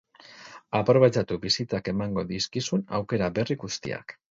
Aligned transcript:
Aprobetxatu 0.79 1.37
bizitzak 1.43 1.91
emango 1.95 2.25
dizkizun 2.33 2.85
aukera 3.03 3.31
berri 3.39 3.61
guztiak. 3.69 4.19